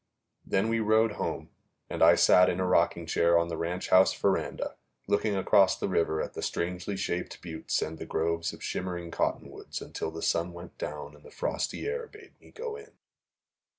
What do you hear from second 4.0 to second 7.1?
veranda, looking across the river at the strangely